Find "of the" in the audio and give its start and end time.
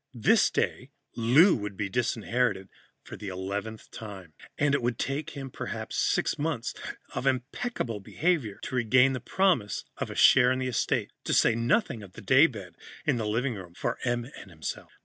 12.01-12.21